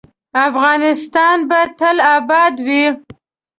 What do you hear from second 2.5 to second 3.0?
وي